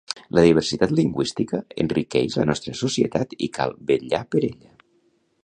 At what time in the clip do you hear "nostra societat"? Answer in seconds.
2.53-3.37